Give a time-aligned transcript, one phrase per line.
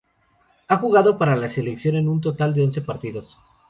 [0.67, 3.37] Ha jugado para la selección un total de once partidos.